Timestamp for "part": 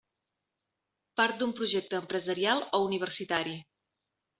1.21-1.39